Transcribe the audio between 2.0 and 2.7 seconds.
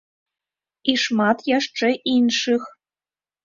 іншых.